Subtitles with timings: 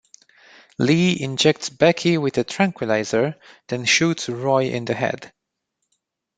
[0.79, 3.35] Lee injects Becky with a tranquilizer
[3.67, 5.31] then shoots Roy in the head.